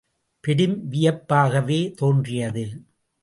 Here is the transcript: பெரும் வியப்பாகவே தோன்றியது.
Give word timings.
பெரும் 0.43 0.91
வியப்பாகவே 0.91 1.93
தோன்றியது. 1.93 2.65